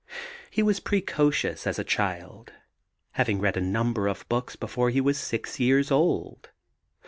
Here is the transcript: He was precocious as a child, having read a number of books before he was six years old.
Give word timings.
He 0.49 0.63
was 0.63 0.79
precocious 0.79 1.67
as 1.67 1.77
a 1.77 1.83
child, 1.83 2.53
having 3.11 3.39
read 3.39 3.55
a 3.55 3.61
number 3.61 4.07
of 4.07 4.27
books 4.29 4.55
before 4.55 4.89
he 4.89 4.99
was 4.99 5.15
six 5.19 5.59
years 5.59 5.91
old. 5.91 6.49